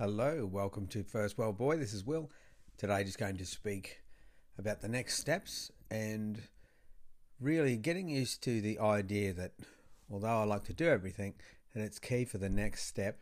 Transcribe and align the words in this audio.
Hello, 0.00 0.48
welcome 0.50 0.86
to 0.86 1.02
First 1.02 1.36
World 1.36 1.58
Boy. 1.58 1.76
This 1.76 1.92
is 1.92 2.06
Will. 2.06 2.30
Today, 2.78 3.04
just 3.04 3.18
going 3.18 3.36
to 3.36 3.44
speak 3.44 4.00
about 4.56 4.80
the 4.80 4.88
next 4.88 5.18
steps 5.18 5.70
and 5.90 6.40
really 7.38 7.76
getting 7.76 8.08
used 8.08 8.42
to 8.44 8.62
the 8.62 8.78
idea 8.78 9.34
that 9.34 9.52
although 10.10 10.40
I 10.40 10.44
like 10.44 10.64
to 10.64 10.72
do 10.72 10.88
everything, 10.88 11.34
that 11.74 11.82
it's 11.82 11.98
key 11.98 12.24
for 12.24 12.38
the 12.38 12.48
next 12.48 12.86
step 12.86 13.20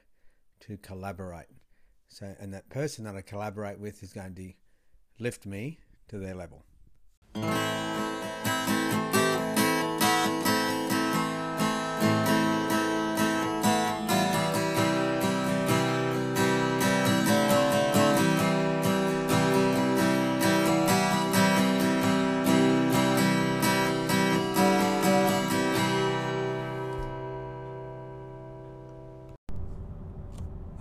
to 0.60 0.76
collaborate. 0.76 1.48
So, 2.06 2.36
and 2.38 2.54
that 2.54 2.68
person 2.68 3.02
that 3.06 3.16
I 3.16 3.22
collaborate 3.22 3.80
with 3.80 4.04
is 4.04 4.12
going 4.12 4.36
to 4.36 4.52
lift 5.18 5.46
me 5.46 5.80
to 6.10 6.18
their 6.20 6.36
level. 6.36 6.64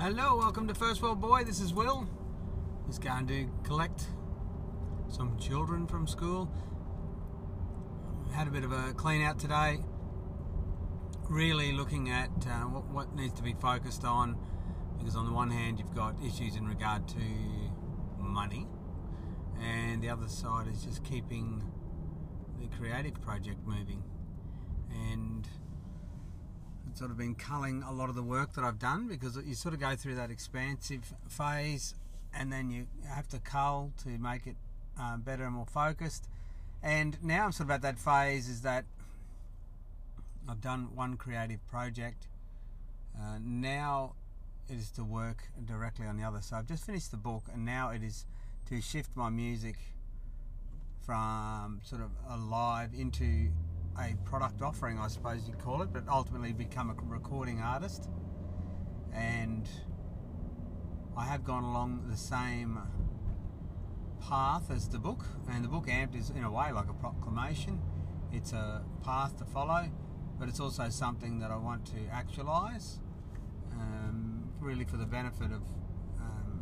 Hello, 0.10 0.38
welcome 0.38 0.70
to 0.70 0.74
First 0.74 1.02
World 1.02 1.20
Boy. 1.20 1.44
This 1.44 1.60
is 1.60 1.74
Will. 1.74 2.08
Just 2.86 3.02
going 3.02 3.28
to 3.28 3.46
collect 3.66 4.08
some 5.10 5.38
children 5.38 5.86
from 5.86 6.08
school. 6.08 6.50
Had 8.32 8.48
a 8.48 8.52
bit 8.52 8.64
of 8.64 8.72
a 8.72 8.94
clean 8.94 9.22
out 9.22 9.38
today. 9.38 9.80
Really 11.30 11.74
looking 11.74 12.10
at 12.10 12.30
uh, 12.48 12.62
what, 12.70 12.86
what 12.86 13.16
needs 13.18 13.34
to 13.34 13.44
be 13.44 13.54
focused 13.60 14.06
on 14.06 14.38
because, 14.98 15.18
on 15.18 15.26
the 15.26 15.34
one 15.34 15.52
hand, 15.52 15.78
you've 15.78 15.94
got 15.94 16.16
issues 16.26 16.56
in 16.56 16.66
regard 16.66 17.06
to 17.10 17.20
money, 18.18 18.66
and 19.62 20.02
the 20.02 20.08
other 20.08 20.30
side 20.30 20.70
is 20.70 20.86
just 20.86 21.04
keeping 21.04 21.70
the 22.62 22.68
creative 22.78 23.22
project 23.22 23.60
moving. 23.68 24.02
And 24.90 25.46
sort 26.98 27.12
of 27.12 27.18
been 27.18 27.36
culling 27.36 27.84
a 27.84 27.92
lot 27.92 28.10
of 28.10 28.16
the 28.16 28.24
work 28.24 28.54
that 28.54 28.64
I've 28.64 28.80
done 28.80 29.08
because 29.08 29.38
you 29.46 29.54
sort 29.54 29.76
of 29.76 29.80
go 29.80 29.96
through 29.96 30.16
that 30.16 30.32
expansive 30.32 31.14
phase 31.28 31.94
and 32.34 32.52
then 32.52 32.72
you 32.72 32.88
have 33.08 33.28
to 33.30 33.40
cull 33.40 33.92
to 34.04 34.10
make 34.10 34.48
it 34.48 34.56
um, 35.00 35.22
better 35.22 35.44
and 35.44 35.54
more 35.54 35.68
focused. 35.68 36.28
And 36.82 37.18
now 37.24 37.46
I'm 37.46 37.52
sort 37.52 37.70
of 37.70 37.72
at 37.72 37.82
that 37.84 38.00
phase 38.00 38.50
is 38.50 38.62
that 38.62 38.86
I've 40.50 40.62
done 40.62 40.96
one 40.96 41.18
creative 41.18 41.66
project. 41.68 42.28
Uh, 43.16 43.38
now 43.42 44.14
it 44.68 44.76
is 44.76 44.90
to 44.92 45.04
work 45.04 45.44
directly 45.64 46.08
on 46.08 46.18
the 46.18 46.24
other. 46.24 46.42
So 46.42 46.56
I've 46.56 46.68
just 46.68 46.86
finished 46.86 47.12
the 47.12 47.18
book 47.18 47.44
and 47.54 47.64
now 47.64 47.92
it 47.92 48.02
is 48.02 48.26
to 48.70 48.82
shift 48.82 49.12
my 49.16 49.30
music 49.30 49.76
from 51.06 51.80
sort 51.84 52.02
of 52.02 52.10
alive 52.30 52.90
into 52.98 53.50
a 54.00 54.16
product 54.26 54.62
offering, 54.62 55.00
I 55.00 55.08
suppose 55.08 55.48
you'd 55.48 55.60
call 55.60 55.82
it, 55.82 55.92
but 55.92 56.04
ultimately 56.08 56.54
become 56.54 56.90
a 56.90 56.96
recording 57.06 57.62
artist. 57.62 58.10
And 59.14 59.68
I 61.18 61.26
have 61.26 61.44
gone 61.44 61.64
along 61.64 62.06
the 62.10 62.18
same 62.18 62.80
path 64.22 64.70
as 64.70 64.88
the 64.88 65.00
book, 65.00 65.26
and 65.50 65.64
the 65.64 65.70
book 65.70 65.88
Amped 65.88 66.16
is 66.16 66.30
in 66.30 66.44
a 66.44 66.52
way 66.52 66.72
like 66.72 66.90
a 66.90 66.94
proclamation. 66.94 67.82
It's 68.32 68.54
a 68.54 68.84
path 69.04 69.38
to 69.38 69.46
follow, 69.46 69.90
but 70.38 70.48
it's 70.48 70.60
also 70.60 70.90
something 70.90 71.40
that 71.40 71.50
I 71.50 71.58
want 71.58 71.86
to 71.88 72.00
actualize, 72.12 73.00
um, 73.72 74.52
really 74.60 74.86
for 74.86 74.98
the 74.98 75.06
benefit 75.06 75.52
of 75.52 75.64
um, 76.20 76.62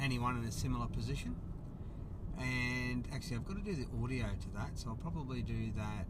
anyone 0.00 0.36
in 0.36 0.44
a 0.44 0.52
similar 0.52 0.86
position. 0.86 1.36
And 2.38 3.06
actually, 3.12 3.36
I've 3.36 3.44
got 3.44 3.56
to 3.56 3.62
do 3.62 3.74
the 3.74 3.86
audio 4.02 4.26
to 4.26 4.50
that, 4.54 4.70
so 4.74 4.90
I'll 4.90 4.96
probably 4.96 5.42
do 5.42 5.72
that 5.76 6.08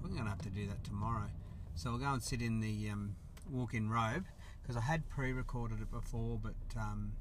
Probably 0.00 0.16
going 0.16 0.24
to 0.24 0.30
have 0.30 0.42
to 0.42 0.50
do 0.50 0.66
that 0.66 0.84
tomorrow. 0.84 1.28
So 1.74 1.90
I'll 1.90 1.98
go 1.98 2.06
and 2.06 2.22
sit 2.22 2.42
in 2.42 2.60
the 2.60 2.90
um, 2.90 3.16
walk-in 3.50 3.90
robe 3.90 4.24
because 4.62 4.76
I 4.76 4.80
had 4.80 5.08
pre-recorded 5.08 5.80
it 5.80 5.90
before, 5.90 6.38
but 6.42 6.54
um, 6.76 7.12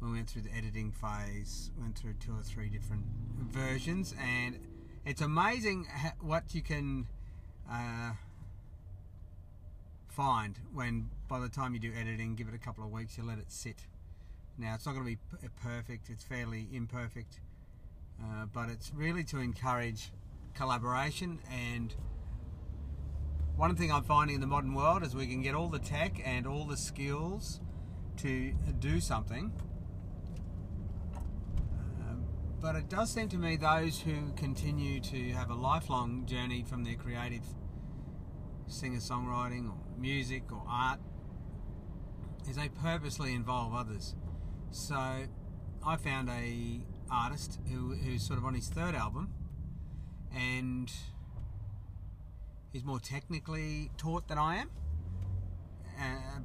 we 0.00 0.12
went 0.12 0.28
through 0.28 0.42
the 0.42 0.54
editing 0.54 0.92
phase, 0.92 1.70
went 1.78 1.98
through 1.98 2.14
two 2.14 2.32
or 2.32 2.42
three 2.42 2.68
different 2.68 3.04
versions, 3.50 4.14
and 4.20 4.58
it's 5.04 5.20
amazing 5.20 5.86
what 6.20 6.54
you 6.54 6.62
can 6.62 7.06
uh, 7.70 8.12
find 10.08 10.58
when 10.72 11.08
by 11.28 11.40
the 11.40 11.48
time 11.48 11.74
you 11.74 11.80
do 11.80 11.92
editing, 11.98 12.34
give 12.34 12.48
it 12.48 12.54
a 12.54 12.58
couple 12.58 12.84
of 12.84 12.90
weeks, 12.90 13.16
you 13.16 13.24
let 13.24 13.38
it 13.38 13.50
sit. 13.50 13.86
Now 14.58 14.74
it's 14.74 14.86
not 14.86 14.94
going 14.94 15.04
to 15.04 15.10
be 15.10 15.48
perfect; 15.62 16.10
it's 16.10 16.22
fairly 16.22 16.68
imperfect, 16.72 17.40
uh, 18.22 18.46
but 18.52 18.68
it's 18.68 18.92
really 18.94 19.24
to 19.24 19.38
encourage 19.38 20.10
collaboration 20.54 21.40
and 21.50 21.94
one 23.56 23.74
thing 23.76 23.92
I'm 23.92 24.02
finding 24.02 24.36
in 24.36 24.40
the 24.40 24.46
modern 24.46 24.74
world 24.74 25.04
is 25.04 25.14
we 25.14 25.26
can 25.26 25.40
get 25.40 25.54
all 25.54 25.68
the 25.68 25.78
tech 25.78 26.20
and 26.24 26.46
all 26.46 26.64
the 26.64 26.76
skills 26.76 27.60
to 28.18 28.52
do 28.80 29.00
something. 29.00 29.52
Um, 32.00 32.24
but 32.60 32.74
it 32.74 32.88
does 32.88 33.12
seem 33.12 33.28
to 33.28 33.36
me 33.36 33.56
those 33.56 34.00
who 34.00 34.32
continue 34.36 35.00
to 35.00 35.30
have 35.32 35.50
a 35.50 35.54
lifelong 35.54 36.26
journey 36.26 36.64
from 36.68 36.82
their 36.82 36.96
creative 36.96 37.44
singer 38.66 38.98
songwriting 38.98 39.68
or 39.68 39.78
music 39.98 40.50
or 40.50 40.64
art 40.68 40.98
is 42.48 42.56
they 42.56 42.68
purposely 42.68 43.34
involve 43.34 43.72
others. 43.74 44.16
So 44.72 44.96
I 44.96 45.96
found 45.96 46.28
a 46.28 46.80
artist 47.10 47.60
who, 47.70 47.94
who's 47.94 48.26
sort 48.26 48.38
of 48.38 48.44
on 48.44 48.54
his 48.54 48.68
third 48.68 48.94
album 48.94 49.32
and 50.36 50.92
he's 52.72 52.84
more 52.84 53.00
technically 53.00 53.90
taught 53.96 54.28
than 54.28 54.38
I 54.38 54.56
am. 54.56 54.70
Uh, 55.98 56.40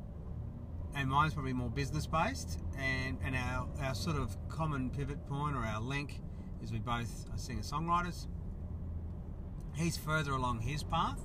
and 0.96 1.10
mine's 1.10 1.34
probably 1.34 1.54
more 1.54 1.70
business 1.70 2.06
based. 2.06 2.60
And, 2.78 3.18
and 3.24 3.36
our, 3.36 3.68
our 3.82 3.96
sort 3.96 4.18
of 4.18 4.36
common 4.48 4.90
pivot 4.90 5.28
point 5.28 5.56
or 5.56 5.60
our 5.60 5.82
link 5.82 6.22
is 6.64 6.72
we 6.72 6.80
both 6.80 7.26
are 7.32 7.38
singer 7.38 7.62
songwriters. 7.62 8.28
He's 9.76 9.98
further 9.98 10.32
along 10.32 10.62
his 10.62 10.84
path 10.84 11.20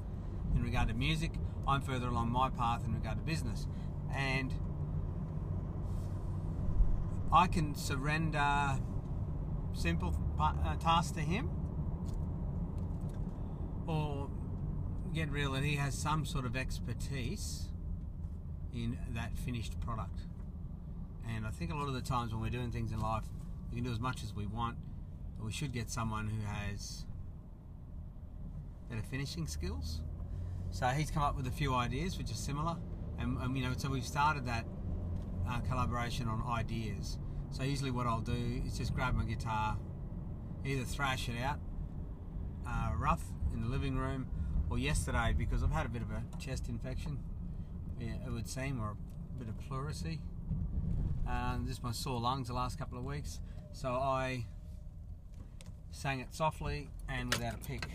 in 0.55 0.63
regard 0.63 0.89
to 0.89 0.95
music, 0.95 1.33
I'm 1.67 1.81
further 1.81 2.09
along 2.09 2.31
my 2.31 2.51
path 2.51 2.85
in 2.85 2.95
regard 2.95 3.19
to 3.19 3.25
business. 3.25 3.67
And 4.15 4.53
I 7.33 7.47
can 7.49 7.75
surrender 7.75 8.79
simple 9.73 10.15
uh, 10.41 10.77
tasks 10.77 11.13
to 11.13 11.21
him 11.21 11.51
or 13.87 14.31
get 15.15 15.31
real 15.31 15.53
that 15.53 15.63
he 15.63 15.77
has 15.77 15.95
some 15.95 16.25
sort 16.25 16.45
of 16.45 16.57
expertise 16.57 17.69
in 18.75 18.99
that 19.11 19.37
finished 19.39 19.79
product. 19.81 20.21
And 21.29 21.47
I 21.47 21.51
think 21.51 21.73
a 21.73 21.77
lot 21.77 21.89
of 21.89 21.95
the 21.95 22.01
times 22.01 22.33
when 22.33 22.43
we're 22.43 22.51
doing 22.51 22.71
things 22.71 22.93
in 22.93 23.01
life, 23.01 23.25
we 23.71 23.77
can 23.77 23.85
do 23.85 23.93
as 23.93 24.01
much 24.01 24.23
as 24.23 24.35
we 24.35 24.47
want, 24.47 24.77
but 25.39 25.47
we 25.47 25.53
should 25.53 25.73
get 25.73 25.91
someone 25.91 26.29
who 26.29 26.45
has 26.47 27.07
better 28.91 29.03
finishing 29.03 29.47
skills. 29.47 30.03
So 30.71 30.87
he's 30.89 31.11
come 31.11 31.23
up 31.23 31.37
with 31.37 31.47
a 31.47 31.53
few 31.53 31.75
ideas 31.75 32.19
which 32.19 32.31
are 32.31 32.35
similar, 32.35 32.77
and, 33.19 33.39
and 33.39 33.57
you 33.57 33.63
know, 33.63 33.73
so 33.77 33.89
we've 33.89 34.05
started 34.05 34.47
that 34.47 34.65
uh, 35.49 35.61
collaboration 35.61 36.27
on 36.27 36.43
ideas. 36.49 37.19
So 37.53 37.63
usually, 37.63 37.93
what 37.93 38.07
I'll 38.07 38.21
do 38.21 38.63
is 38.67 38.77
just 38.77 38.93
grab 38.93 39.15
my 39.15 39.25
guitar, 39.25 39.79
either 40.65 40.83
thrash 40.83 41.29
it 41.29 41.41
out 41.41 41.61
uh, 42.67 42.91
rough 42.97 43.23
in 43.53 43.61
the 43.61 43.69
living 43.69 43.97
room, 43.97 44.27
or 44.71 44.79
yesterday 44.79 45.35
because 45.37 45.63
I've 45.63 45.73
had 45.73 45.87
a 45.87 45.89
bit 45.89 46.03
of 46.03 46.11
a 46.11 46.23
chest 46.41 46.69
infection, 46.69 47.19
yeah, 48.01 48.15
it 48.27 48.31
would 48.31 48.49
seem, 48.49 48.81
or 48.81 48.91
a 48.91 49.39
bit 49.39 49.49
of 49.49 49.59
pleurisy. 49.69 50.21
Um, 51.29 51.65
just 51.67 51.83
my 51.83 51.93
sore 51.93 52.21
lungs 52.21 52.49
the 52.49 52.55
last 52.55 52.79
couple 52.79 52.99
of 52.99 53.05
weeks. 53.05 53.41
So 53.73 53.91
I 53.91 54.47
sang 55.91 56.21
it 56.21 56.35
softly 56.35 56.91
and 57.09 57.33
without 57.33 57.55
a 57.55 57.59
pick, 57.59 57.87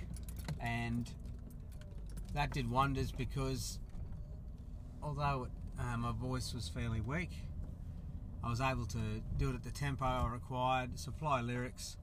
and 0.60 1.10
that 2.34 2.52
did 2.52 2.70
wonders 2.70 3.12
because 3.12 3.80
although 5.02 5.46
it, 5.46 5.52
uh, 5.80 5.98
my 5.98 6.12
voice 6.12 6.54
was 6.54 6.68
fairly 6.68 7.02
weak, 7.02 7.32
I 8.44 8.50
was 8.50 8.62
able 8.62 8.86
to 8.88 9.22
do 9.38 9.50
it 9.50 9.56
at 9.56 9.64
the 9.64 9.72
tempo 9.72 10.06
I 10.06 10.30
required, 10.32 10.98
supply 10.98 11.42
lyrics, 11.42 11.98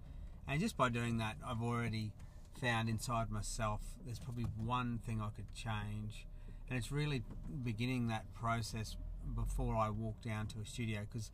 and 0.48 0.60
just 0.60 0.76
by 0.76 0.88
doing 0.88 1.18
that, 1.18 1.36
I've 1.46 1.62
already 1.62 2.12
found 2.60 2.88
inside 2.88 3.30
myself 3.30 3.80
there's 4.04 4.18
probably 4.18 4.46
one 4.56 5.00
thing 5.04 5.20
I 5.20 5.30
could 5.30 5.52
change, 5.54 6.26
and 6.68 6.78
it's 6.78 6.90
really 6.90 7.22
beginning 7.62 8.08
that 8.08 8.32
process 8.34 8.96
before 9.34 9.76
I 9.76 9.90
walk 9.90 10.22
down 10.22 10.46
to 10.48 10.60
a 10.60 10.66
studio 10.66 11.00
because 11.00 11.30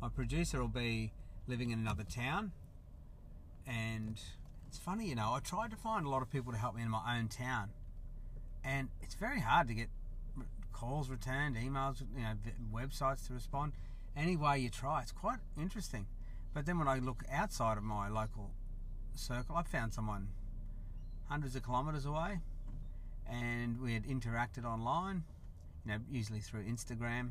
my 0.00 0.08
producer 0.08 0.60
will 0.60 0.68
be 0.68 1.12
living 1.46 1.70
in 1.70 1.78
another 1.78 2.04
town, 2.04 2.52
and 3.66 4.20
it's 4.66 4.78
funny, 4.78 5.06
you 5.08 5.14
know, 5.14 5.32
I 5.34 5.40
tried 5.40 5.70
to 5.70 5.76
find 5.76 6.06
a 6.06 6.08
lot 6.08 6.22
of 6.22 6.30
people 6.30 6.52
to 6.52 6.58
help 6.58 6.74
me 6.74 6.82
in 6.82 6.90
my 6.90 7.18
own 7.18 7.28
town, 7.28 7.70
and 8.64 8.88
it's 9.02 9.14
very 9.14 9.40
hard 9.40 9.68
to 9.68 9.74
get 9.74 9.88
calls 10.72 11.08
returned, 11.08 11.56
emails, 11.56 12.00
you 12.16 12.22
know, 12.22 12.34
websites 12.74 13.26
to 13.28 13.32
respond. 13.32 13.72
Any 14.16 14.36
way 14.36 14.58
you 14.58 14.70
try, 14.70 15.02
it's 15.02 15.12
quite 15.12 15.38
interesting. 15.58 16.06
But 16.52 16.66
then 16.66 16.78
when 16.78 16.88
I 16.88 16.98
look 16.98 17.24
outside 17.32 17.78
of 17.78 17.84
my 17.84 18.08
local 18.08 18.50
circle, 19.14 19.56
I 19.56 19.62
found 19.62 19.94
someone 19.94 20.28
hundreds 21.26 21.56
of 21.56 21.64
kilometres 21.64 22.06
away, 22.06 22.40
and 23.28 23.80
we 23.80 23.94
had 23.94 24.04
interacted 24.04 24.64
online, 24.64 25.24
you 25.84 25.92
know, 25.92 25.98
usually 26.10 26.40
through 26.40 26.64
Instagram, 26.64 27.30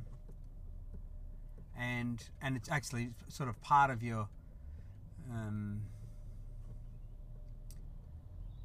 and 1.77 2.23
and 2.41 2.55
it's 2.55 2.69
actually 2.69 3.09
sort 3.27 3.49
of 3.49 3.61
part 3.61 3.89
of 3.89 4.03
your, 4.03 4.27
um, 5.31 5.81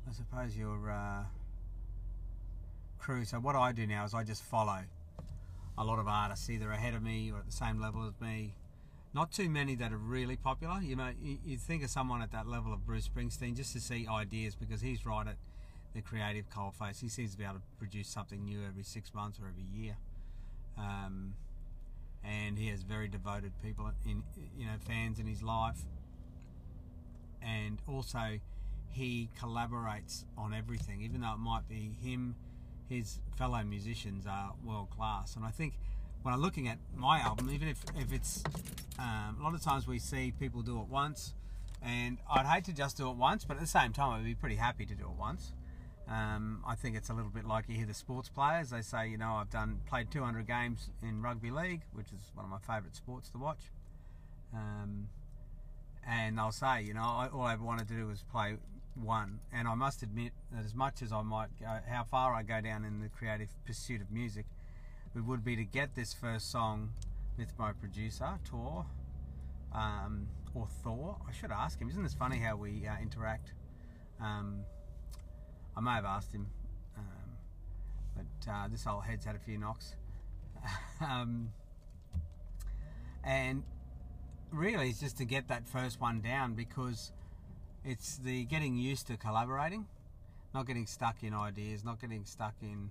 I 0.08 0.12
suppose 0.12 0.56
your 0.56 0.90
uh, 0.90 1.24
crew. 2.98 3.24
So 3.24 3.38
what 3.38 3.56
I 3.56 3.72
do 3.72 3.86
now 3.86 4.04
is 4.04 4.14
I 4.14 4.24
just 4.24 4.42
follow 4.42 4.80
a 5.76 5.84
lot 5.84 5.98
of 5.98 6.08
artists, 6.08 6.50
either 6.50 6.70
ahead 6.72 6.94
of 6.94 7.02
me 7.02 7.30
or 7.30 7.38
at 7.38 7.46
the 7.46 7.52
same 7.52 7.80
level 7.80 8.06
as 8.06 8.20
me. 8.20 8.54
Not 9.14 9.32
too 9.32 9.48
many 9.48 9.74
that 9.76 9.92
are 9.92 9.98
really 9.98 10.36
popular. 10.36 10.80
You 10.80 10.96
know, 10.96 11.10
you, 11.20 11.38
you 11.44 11.56
think 11.56 11.82
of 11.82 11.90
someone 11.90 12.22
at 12.22 12.30
that 12.32 12.46
level 12.46 12.72
of 12.72 12.86
Bruce 12.86 13.08
Springsteen 13.08 13.56
just 13.56 13.72
to 13.72 13.80
see 13.80 14.06
ideas 14.08 14.54
because 14.54 14.80
he's 14.80 15.06
right 15.06 15.26
at 15.26 15.36
the 15.94 16.02
creative 16.02 16.50
coalface. 16.50 17.00
He 17.00 17.08
seems 17.08 17.32
to 17.32 17.38
be 17.38 17.44
able 17.44 17.54
to 17.54 17.62
produce 17.78 18.08
something 18.08 18.44
new 18.44 18.60
every 18.66 18.82
six 18.82 19.14
months 19.14 19.38
or 19.40 19.48
every 19.48 19.64
year. 19.64 19.96
Um, 20.76 21.34
and 22.24 22.58
he 22.58 22.68
has 22.68 22.82
very 22.82 23.08
devoted 23.08 23.52
people 23.62 23.90
in 24.04 24.22
you 24.56 24.66
know 24.66 24.74
fans 24.86 25.18
in 25.18 25.26
his 25.26 25.42
life 25.42 25.78
and 27.42 27.80
also 27.86 28.38
he 28.90 29.28
collaborates 29.40 30.24
on 30.36 30.52
everything 30.52 31.00
even 31.00 31.20
though 31.20 31.32
it 31.32 31.38
might 31.38 31.68
be 31.68 31.96
him 32.02 32.34
his 32.88 33.20
fellow 33.36 33.62
musicians 33.62 34.26
are 34.26 34.52
world 34.64 34.90
class 34.90 35.36
and 35.36 35.44
i 35.44 35.50
think 35.50 35.74
when 36.22 36.34
i'm 36.34 36.40
looking 36.40 36.68
at 36.68 36.78
my 36.96 37.20
album 37.20 37.50
even 37.50 37.68
if, 37.68 37.82
if 37.96 38.12
it's 38.12 38.42
um, 38.98 39.36
a 39.40 39.42
lot 39.42 39.54
of 39.54 39.62
times 39.62 39.86
we 39.86 39.98
see 39.98 40.32
people 40.38 40.62
do 40.62 40.80
it 40.80 40.88
once 40.88 41.34
and 41.82 42.18
i'd 42.32 42.46
hate 42.46 42.64
to 42.64 42.72
just 42.72 42.96
do 42.96 43.08
it 43.10 43.16
once 43.16 43.44
but 43.44 43.56
at 43.56 43.60
the 43.60 43.66
same 43.66 43.92
time 43.92 44.18
i'd 44.18 44.24
be 44.24 44.34
pretty 44.34 44.56
happy 44.56 44.84
to 44.84 44.94
do 44.94 45.04
it 45.04 45.18
once 45.18 45.52
um, 46.10 46.64
I 46.66 46.74
think 46.74 46.96
it's 46.96 47.10
a 47.10 47.12
little 47.14 47.30
bit 47.30 47.44
like 47.44 47.66
you 47.68 47.76
hear 47.76 47.86
the 47.86 47.94
sports 47.94 48.30
players. 48.30 48.70
They 48.70 48.80
say, 48.80 49.08
you 49.08 49.18
know, 49.18 49.34
I've 49.34 49.50
done 49.50 49.80
played 49.86 50.10
200 50.10 50.46
games 50.46 50.88
in 51.02 51.20
rugby 51.20 51.50
league, 51.50 51.82
which 51.92 52.12
is 52.12 52.30
one 52.34 52.46
of 52.46 52.50
my 52.50 52.58
favourite 52.58 52.96
sports 52.96 53.28
to 53.30 53.38
watch. 53.38 53.70
Um, 54.54 55.08
and 56.06 56.38
they'll 56.38 56.52
say, 56.52 56.82
you 56.82 56.94
know, 56.94 57.28
all 57.32 57.42
I 57.42 57.56
wanted 57.56 57.88
to 57.88 57.94
do 57.94 58.06
was 58.06 58.24
play 58.32 58.56
one. 58.94 59.40
And 59.52 59.68
I 59.68 59.74
must 59.74 60.02
admit 60.02 60.32
that 60.52 60.64
as 60.64 60.74
much 60.74 61.02
as 61.02 61.12
I 61.12 61.20
might 61.20 61.48
go, 61.60 61.66
how 61.86 62.04
far 62.04 62.32
I 62.32 62.42
go 62.42 62.62
down 62.62 62.86
in 62.86 63.00
the 63.00 63.10
creative 63.10 63.50
pursuit 63.66 64.00
of 64.00 64.10
music, 64.10 64.46
it 65.16 65.24
would 65.24 65.44
be 65.44 65.56
to 65.56 65.64
get 65.64 65.94
this 65.94 66.12
first 66.12 66.50
song 66.50 66.90
with 67.36 67.56
my 67.58 67.72
producer, 67.72 68.38
Tor, 68.44 68.86
um, 69.72 70.28
or 70.54 70.66
Thor. 70.82 71.16
I 71.28 71.32
should 71.32 71.50
ask 71.50 71.80
him. 71.80 71.88
Isn't 71.88 72.02
this 72.02 72.14
funny 72.14 72.38
how 72.38 72.56
we 72.56 72.86
uh, 72.86 73.00
interact? 73.00 73.52
Um, 74.20 74.60
I 75.76 75.80
may 75.80 75.92
have 75.92 76.04
asked 76.04 76.32
him, 76.32 76.46
um, 76.96 77.36
but 78.16 78.50
uh, 78.50 78.68
this 78.68 78.86
old 78.86 79.04
head's 79.04 79.24
had 79.24 79.36
a 79.36 79.38
few 79.38 79.58
knocks. 79.58 79.94
um, 81.00 81.50
and 83.24 83.62
really, 84.50 84.90
it's 84.90 85.00
just 85.00 85.18
to 85.18 85.24
get 85.24 85.48
that 85.48 85.66
first 85.66 86.00
one 86.00 86.20
down 86.20 86.54
because 86.54 87.12
it's 87.84 88.18
the 88.18 88.44
getting 88.44 88.76
used 88.76 89.06
to 89.06 89.16
collaborating, 89.16 89.86
not 90.52 90.66
getting 90.66 90.86
stuck 90.86 91.22
in 91.22 91.32
ideas, 91.34 91.84
not 91.84 92.00
getting 92.00 92.24
stuck 92.24 92.54
in 92.60 92.90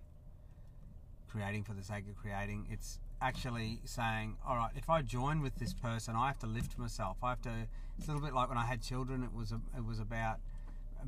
creating 1.30 1.64
for 1.64 1.74
the 1.74 1.84
sake 1.84 2.06
of 2.10 2.16
creating. 2.16 2.68
It's 2.70 3.00
actually 3.22 3.82
saying, 3.86 4.38
all 4.48 4.56
right, 4.56 4.72
if 4.76 4.90
I 4.90 5.02
join 5.02 5.42
with 5.42 5.56
this 5.56 5.74
person, 5.74 6.16
I 6.16 6.28
have 6.28 6.40
to 6.40 6.48
lift 6.48 6.78
myself. 6.78 7.18
I 7.24 7.30
have 7.30 7.42
to. 7.44 7.68
It's 7.98 8.08
a 8.08 8.12
little 8.12 8.26
bit 8.26 8.34
like 8.34 8.50
when 8.50 8.58
I 8.58 8.66
had 8.66 8.82
children. 8.82 9.24
It 9.24 9.34
was 9.34 9.52
a, 9.52 9.60
it 9.76 9.86
was 9.86 10.00
about 10.00 10.38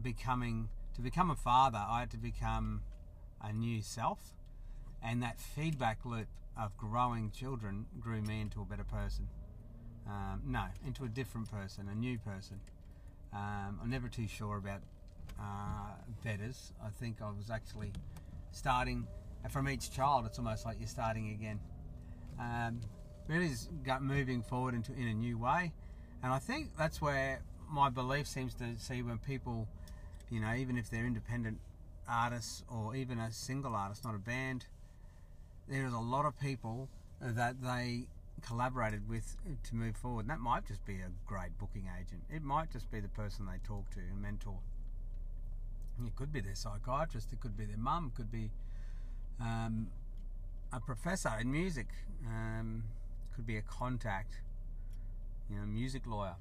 becoming 0.01 0.69
to 0.99 1.01
become 1.01 1.31
a 1.31 1.35
father, 1.35 1.81
I 1.81 2.01
had 2.01 2.11
to 2.11 2.17
become 2.17 2.81
a 3.41 3.53
new 3.53 3.81
self, 3.81 4.33
and 5.01 5.23
that 5.23 5.39
feedback 5.39 6.03
loop 6.03 6.27
of 6.57 6.75
growing 6.77 7.31
children 7.31 7.85
grew 8.01 8.21
me 8.21 8.41
into 8.41 8.61
a 8.61 8.65
better 8.65 8.83
person. 8.83 9.29
Um, 10.05 10.41
no, 10.45 10.65
into 10.85 11.05
a 11.05 11.07
different 11.07 11.49
person, 11.49 11.87
a 11.89 11.95
new 11.95 12.17
person. 12.17 12.59
Um, 13.31 13.79
I'm 13.81 13.89
never 13.89 14.09
too 14.09 14.27
sure 14.27 14.57
about 14.57 14.81
uh, 15.39 15.93
betters. 16.23 16.73
I 16.83 16.89
think 16.89 17.21
I 17.21 17.29
was 17.29 17.49
actually 17.49 17.93
starting 18.51 19.07
from 19.49 19.69
each 19.69 19.91
child. 19.91 20.25
It's 20.25 20.37
almost 20.37 20.65
like 20.65 20.77
you're 20.79 20.87
starting 20.87 21.31
again. 21.31 21.59
Um, 22.39 22.81
really, 23.27 23.49
got 23.83 24.01
moving 24.01 24.41
forward 24.41 24.73
into 24.73 24.93
in 24.93 25.07
a 25.07 25.13
new 25.13 25.37
way, 25.37 25.73
and 26.23 26.33
I 26.33 26.39
think 26.39 26.77
that's 26.77 27.01
where 27.01 27.41
my 27.69 27.89
belief 27.89 28.27
seems 28.27 28.53
to 28.55 28.77
see 28.77 29.01
when 29.01 29.17
people 29.19 29.67
you 30.29 30.39
know, 30.39 30.53
even 30.53 30.77
if 30.77 30.89
they're 30.89 31.05
independent 31.05 31.59
artists 32.07 32.63
or 32.69 32.95
even 32.95 33.19
a 33.19 33.31
single 33.31 33.75
artist, 33.75 34.03
not 34.05 34.15
a 34.15 34.19
band, 34.19 34.65
there 35.67 35.85
is 35.85 35.93
a 35.93 35.99
lot 35.99 36.25
of 36.25 36.39
people 36.39 36.89
that 37.21 37.61
they 37.61 38.07
collaborated 38.45 39.07
with 39.09 39.35
to 39.63 39.75
move 39.75 39.95
forward. 39.95 40.21
And 40.21 40.29
that 40.29 40.39
might 40.39 40.65
just 40.65 40.85
be 40.85 40.95
a 40.95 41.09
great 41.25 41.57
booking 41.57 41.89
agent. 41.99 42.21
It 42.29 42.43
might 42.43 42.71
just 42.71 42.89
be 42.91 42.99
the 42.99 43.09
person 43.09 43.45
they 43.45 43.59
talk 43.63 43.89
to 43.91 43.99
and 43.99 44.21
mentor. 44.21 44.59
It 46.05 46.15
could 46.15 46.31
be 46.31 46.39
their 46.39 46.55
psychiatrist. 46.55 47.33
It 47.33 47.41
could 47.41 47.57
be 47.57 47.65
their 47.65 47.77
mum. 47.77 48.11
Could 48.15 48.31
be 48.31 48.51
um, 49.41 49.87
a 50.71 50.79
professor 50.79 51.31
in 51.39 51.51
music. 51.51 51.87
Um, 52.25 52.83
could 53.35 53.47
be 53.47 53.57
a 53.57 53.61
contact. 53.61 54.41
You 55.49 55.57
know, 55.57 55.65
music 55.65 56.05
lawyer. 56.05 56.35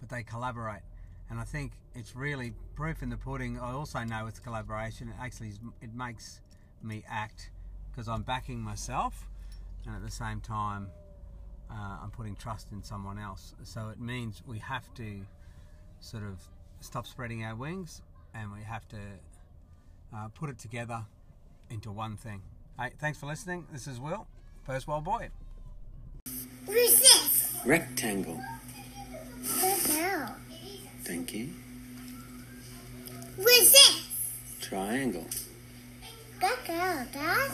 But 0.00 0.08
they 0.08 0.22
collaborate 0.22 0.82
and 1.30 1.40
I 1.40 1.44
think 1.44 1.72
it's 1.94 2.14
really 2.14 2.52
proof 2.74 3.02
in 3.02 3.10
the 3.10 3.16
pudding. 3.16 3.58
I 3.58 3.72
also 3.72 4.00
know 4.00 4.24
with 4.24 4.42
collaboration, 4.42 5.08
it 5.08 5.14
actually 5.20 5.52
it 5.80 5.94
makes 5.94 6.40
me 6.82 7.02
act 7.08 7.50
because 7.90 8.08
I'm 8.08 8.22
backing 8.22 8.60
myself, 8.60 9.26
and 9.86 9.94
at 9.94 10.02
the 10.02 10.10
same 10.10 10.40
time, 10.40 10.88
uh, 11.70 11.98
I'm 12.02 12.10
putting 12.10 12.36
trust 12.36 12.72
in 12.72 12.82
someone 12.82 13.18
else. 13.18 13.54
So 13.62 13.88
it 13.88 14.00
means 14.00 14.42
we 14.46 14.58
have 14.58 14.92
to 14.94 15.20
sort 16.00 16.24
of 16.24 16.40
stop 16.80 17.06
spreading 17.06 17.44
our 17.44 17.54
wings, 17.54 18.02
and 18.34 18.52
we 18.52 18.62
have 18.62 18.86
to 18.88 18.98
uh, 20.14 20.28
put 20.28 20.50
it 20.50 20.58
together 20.58 21.04
into 21.70 21.90
one 21.90 22.16
thing. 22.16 22.42
Hey, 22.78 22.90
thanks 22.98 23.18
for 23.18 23.26
listening. 23.26 23.66
This 23.72 23.86
is 23.86 24.00
Will, 24.00 24.26
First 24.64 24.86
World 24.86 25.04
Boy. 25.04 25.30
Who's 26.66 27.00
this? 27.00 27.60
Rectangle. 27.64 28.40
Now. 29.88 30.36
Thank 31.02 31.34
you. 31.34 31.50
What's 33.36 33.70
this? 33.72 34.08
Triangle. 34.60 35.26
Good 36.40 36.58
girl, 36.66 37.06
Dad. 37.12 37.50